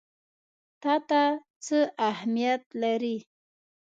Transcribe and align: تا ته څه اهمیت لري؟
تا 0.81 0.93
ته 1.09 1.21
څه 1.65 1.79
اهمیت 2.09 2.63
لري؟ 2.81 3.17